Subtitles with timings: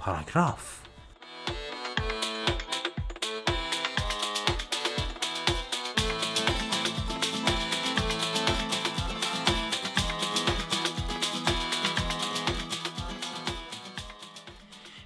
[0.00, 0.89] paragraph.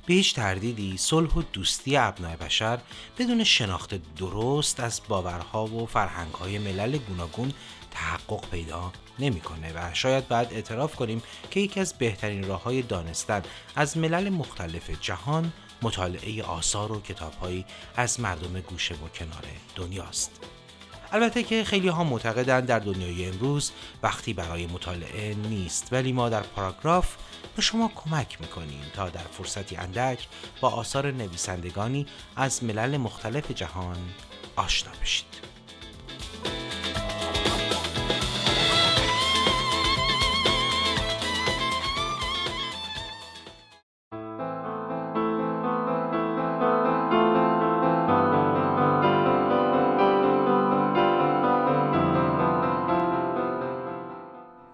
[0.06, 2.78] به هیچ تردیدی صلح و دوستی ابناع بشر
[3.18, 7.52] بدون شناخت درست از باورها و فرهنگهای ملل گوناگون
[7.90, 13.42] تحقق پیدا نمی‌کنه و شاید بعد اعتراف کنیم که یکی از بهترین راه های دانستن
[13.76, 15.52] از ملل مختلف جهان
[15.82, 17.64] مطالعه آثار و کتابهایی
[17.96, 19.44] از مردم گوشه و کنار
[19.76, 20.30] دنیاست.
[21.14, 23.72] البته که خیلی ها معتقدند در دنیای امروز
[24.02, 27.16] وقتی برای مطالعه نیست ولی ما در پاراگراف
[27.56, 30.28] به شما کمک می‌کنیم تا در فرصتی اندک
[30.60, 33.98] با آثار نویسندگانی از ملل مختلف جهان
[34.56, 35.53] آشنا بشید.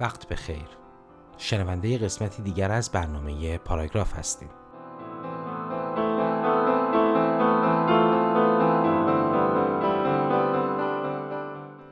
[0.00, 0.68] وقت به خیر.
[1.36, 4.48] شنونده قسمتی دیگر از برنامه پاراگراف هستیم.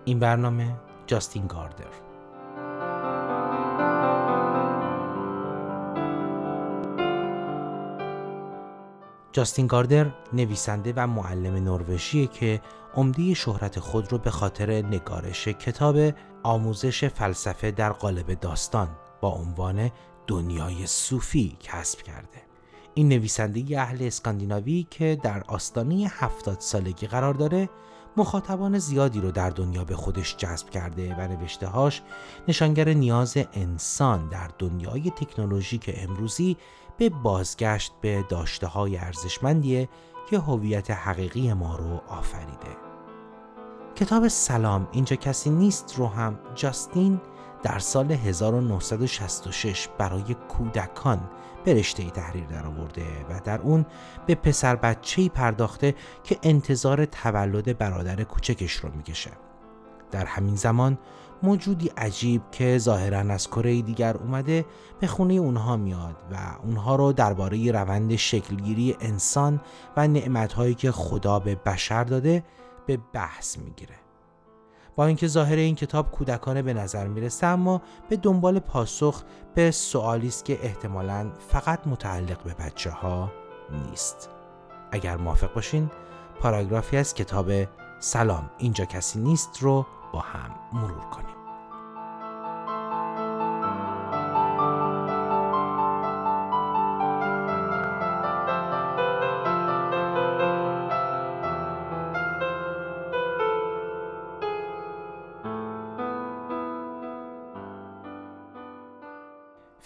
[0.04, 2.07] این برنامه جاستین گاردر.
[9.32, 12.60] جاستین گاردر نویسنده و معلم نروژیه که
[12.94, 18.88] عمده شهرت خود رو به خاطر نگارش کتاب آموزش فلسفه در قالب داستان
[19.20, 19.90] با عنوان
[20.26, 22.42] دنیای صوفی کسب کرده.
[22.94, 27.68] این نویسنده اهل اسکاندیناوی که در آستانه هفتاد سالگی قرار داره
[28.18, 32.02] مخاطبان زیادی رو در دنیا به خودش جذب کرده و نوشتههاش
[32.48, 36.56] نشانگر نیاز انسان در دنیای تکنولوژیک امروزی
[36.96, 39.88] به بازگشت به داشته های ارزشمندیه
[40.30, 42.76] که هویت حقیقی ما رو آفریده.
[43.96, 47.20] کتاب سلام اینجا کسی نیست رو هم جاستین
[47.62, 51.30] در سال 1966 برای کودکان
[51.64, 53.86] به رشته تحریر درآورده و در اون
[54.26, 59.30] به پسر بچه‌ای پرداخته که انتظار تولد برادر کوچکش رو می‌کشه.
[60.10, 60.98] در همین زمان
[61.42, 64.64] موجودی عجیب که ظاهرا از کره دیگر اومده
[65.00, 69.60] به خونه اونها میاد و اونها رو درباره روند شکلگیری انسان
[69.96, 72.44] و نعمتهایی که خدا به بشر داده
[72.86, 73.94] به بحث می‌گیره.
[74.98, 79.22] با اینکه ظاهر این کتاب کودکانه به نظر می‌رسه اما به دنبال پاسخ
[79.54, 83.32] به سوالی است که احتمالا فقط متعلق به بچه ها
[83.70, 84.30] نیست.
[84.92, 85.90] اگر موافق باشین
[86.40, 87.50] پاراگرافی از کتاب
[87.98, 91.37] سلام اینجا کسی نیست رو با هم مرور کنیم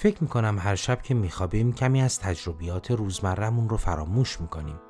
[0.03, 4.81] فکر می‌کنم هر شب که میخوابیم کمی از تجربیات روزمرهمون رو فراموش می‌کنیم.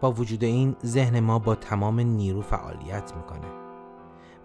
[0.00, 3.46] با وجود این ذهن ما با تمام نیرو فعالیت می‌کنه.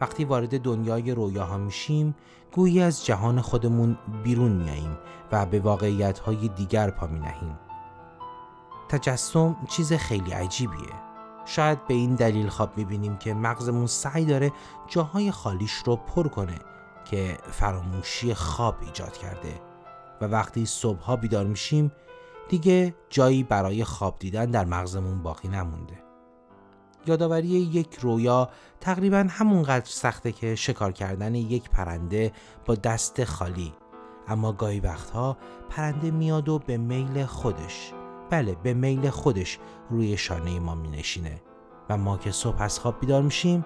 [0.01, 2.15] وقتی وارد دنیای رویاها میشیم
[2.51, 4.97] گویی از جهان خودمون بیرون میاییم
[5.31, 7.59] و به واقعیت های دیگر پا می نهیم.
[8.89, 10.93] تجسم چیز خیلی عجیبیه.
[11.45, 14.51] شاید به این دلیل خواب می‌بینیم که مغزمون سعی داره
[14.87, 16.59] جاهای خالیش رو پر کنه
[17.05, 19.68] که فراموشی خواب ایجاد کرده.
[20.21, 21.91] و وقتی صبحها بیدار میشیم
[22.49, 26.03] دیگه جایی برای خواب دیدن در مغزمون باقی نمونده.
[27.05, 32.31] یادآوری یک رویا تقریبا همونقدر سخته که شکار کردن یک پرنده
[32.65, 33.73] با دست خالی.
[34.27, 35.37] اما گاهی وقتها
[35.69, 37.93] پرنده میاد و به میل خودش
[38.29, 39.59] بله به میل خودش
[39.89, 41.41] روی شانه ما می نشینه
[41.89, 43.65] و ما که صبح از خواب بیدار میشیم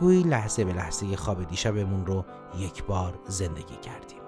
[0.00, 2.24] گویی لحظه به لحظه خواب دیشبمون رو
[2.58, 4.21] یک بار زندگی کردیم.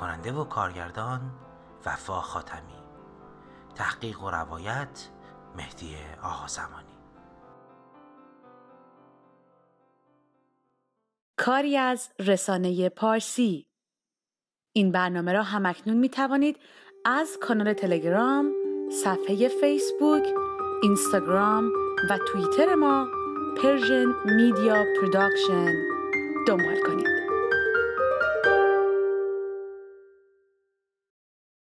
[0.00, 1.20] کننده و کارگردان
[1.86, 2.80] وفا خاتمی.
[3.74, 5.08] تحقیق و روایت
[5.56, 6.98] مهدی آقا زمانی.
[11.36, 13.66] کاری از رسانه پارسی.
[14.72, 16.56] این برنامه را همکنون می توانید
[17.04, 18.52] از کانال تلگرام،
[19.04, 20.26] صفحه فیسبوک،
[20.82, 21.70] اینستاگرام
[22.10, 23.08] و توییتر ما
[23.62, 25.72] Persian Media Production
[26.46, 27.29] دنبال کنید.